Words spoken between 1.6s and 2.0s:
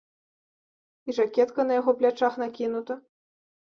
на яго